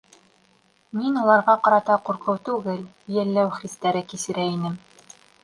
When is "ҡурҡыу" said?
2.07-2.41